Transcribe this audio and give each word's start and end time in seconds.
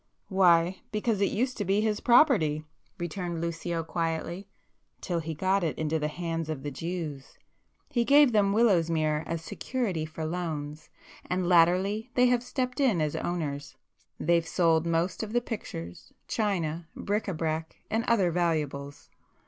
"Why, 0.29 0.81
because 0.91 1.21
it 1.21 1.29
used 1.29 1.57
to 1.57 1.63
be 1.63 1.81
his 1.81 1.99
property"—returned 1.99 3.39
Lucio 3.39 3.83
quietly—"till 3.83 5.19
he 5.19 5.33
got 5.35 5.63
into 5.63 5.99
the 5.99 6.07
hands 6.07 6.49
of 6.49 6.63
the 6.63 6.71
Jews. 6.71 7.37
He 7.91 8.03
gave 8.03 8.31
them 8.31 8.51
Willowsmere 8.51 9.21
as 9.27 9.43
security 9.43 10.07
for 10.07 10.25
loans, 10.25 10.89
and 11.29 11.47
latterly 11.47 12.09
they 12.15 12.25
have 12.29 12.41
stepped 12.41 12.79
in 12.79 12.99
as 12.99 13.15
owners. 13.15 13.75
They've 14.19 14.47
sold 14.47 14.87
most 14.87 15.21
of 15.21 15.33
the 15.33 15.39
pictures, 15.41 16.11
china, 16.27 16.87
bric 16.95 17.27
a 17.27 17.33
brac 17.35 17.75
and 17.91 18.03
other 18.05 18.31
valuables. 18.31 19.11